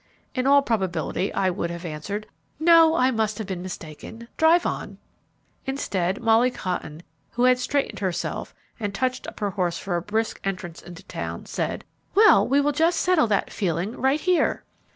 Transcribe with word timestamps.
in 0.33 0.47
all 0.47 0.63
probability 0.63 1.31
I 1.31 1.51
would 1.51 1.69
have 1.69 1.85
answered, 1.85 2.25
"No, 2.59 2.95
I 2.95 3.11
must 3.11 3.37
have 3.37 3.45
been 3.45 3.61
mistaken. 3.61 4.27
Drive 4.35 4.65
on!" 4.65 4.97
Instead, 5.67 6.19
Molly 6.23 6.49
Cotton, 6.49 7.03
who 7.33 7.43
had 7.43 7.59
straightened 7.59 7.99
herself, 7.99 8.55
and 8.79 8.95
touched 8.95 9.27
up 9.27 9.39
her 9.41 9.51
horse 9.51 9.77
for 9.77 9.95
a 9.95 10.01
brisk 10.01 10.39
entrance 10.43 10.81
into 10.81 11.03
town, 11.03 11.45
said, 11.45 11.85
"Well, 12.15 12.47
we 12.47 12.59
will 12.59 12.71
just 12.71 12.99
settle 12.99 13.27
that 13.27 13.53
'feeling' 13.53 13.95
right 13.95 14.19
here!" 14.21 14.63